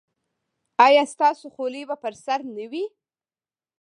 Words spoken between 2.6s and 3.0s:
وي؟